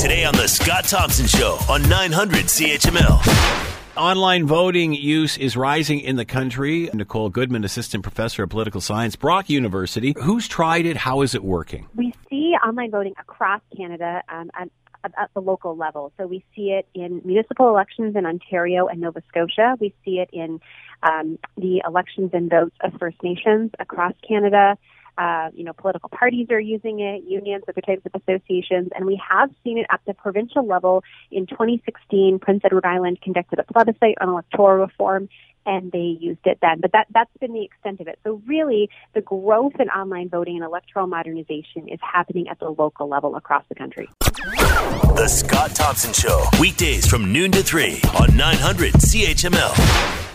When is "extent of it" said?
37.64-38.18